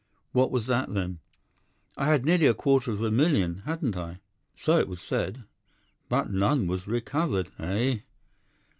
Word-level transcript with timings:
"'"What 0.31 0.49
was 0.49 0.65
that, 0.65 0.95
then?" 0.95 1.19
"'"I'd 1.95 2.07
had 2.07 2.25
nearly 2.25 2.47
a 2.47 2.55
quarter 2.55 2.89
of 2.89 3.03
a 3.03 3.11
million, 3.11 3.57
hadn't 3.65 3.95
I?" 3.95 4.19
"'"So 4.55 4.79
it 4.79 4.87
was 4.87 4.99
said." 4.99 5.43
"'"But 6.09 6.31
none 6.31 6.65
was 6.65 6.87
recovered, 6.87 7.51
eh?" 7.59 7.99